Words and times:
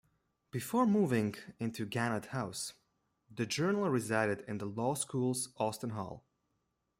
Before 0.49 0.87
moving 0.87 1.35
into 1.59 1.85
Gannett 1.85 2.29
House, 2.31 2.73
the 3.29 3.45
journal 3.45 3.87
resided 3.87 4.41
in 4.47 4.57
the 4.57 4.65
Law 4.65 4.95
School's 4.95 5.49
Austin 5.57 5.91
Hall. 5.91 6.25